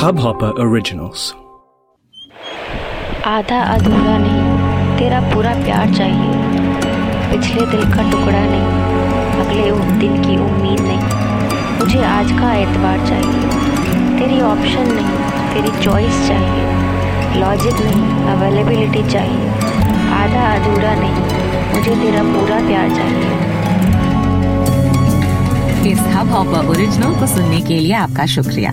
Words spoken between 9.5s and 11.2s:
उस दिन की उम्मीद नहीं।